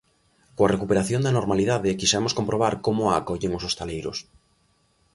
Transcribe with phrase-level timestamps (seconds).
[0.55, 4.17] Coa recuperación da normalidade quixemos comprobar como a acollen os hostaleiros.